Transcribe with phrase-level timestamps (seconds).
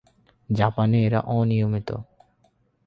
[0.49, 1.89] জাপানে এরা অনিয়মিত।